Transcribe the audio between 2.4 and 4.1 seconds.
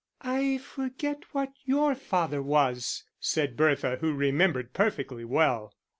was?" said Bertha,